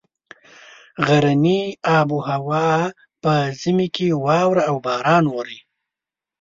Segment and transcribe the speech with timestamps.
[1.05, 1.61] غرني
[1.99, 2.67] آب هوا
[3.21, 5.59] په ژمي کې واوره او باران اوري.